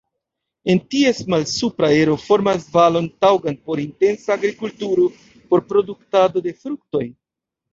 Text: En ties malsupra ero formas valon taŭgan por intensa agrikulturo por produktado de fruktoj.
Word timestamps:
En 0.73 0.79
ties 0.93 1.19
malsupra 1.33 1.89
ero 1.97 2.15
formas 2.21 2.65
valon 2.77 3.09
taŭgan 3.25 3.59
por 3.69 3.83
intensa 3.85 4.33
agrikulturo 4.37 5.07
por 5.53 5.65
produktado 5.75 6.45
de 6.49 6.57
fruktoj. 6.65 7.07